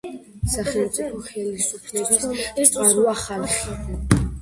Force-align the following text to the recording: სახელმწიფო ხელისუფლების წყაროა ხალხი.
სახელმწიფო 0.53 1.21
ხელისუფლების 1.27 2.75
წყაროა 2.75 3.17
ხალხი. 3.25 3.81